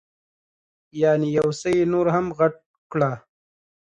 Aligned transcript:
یعنې 1.01 1.27
یو 1.37 1.47
څه 1.59 1.67
یې 1.77 1.83
نور 1.93 2.07
هم 2.15 2.25
غټ 2.39 2.53
کړه. 2.91 3.11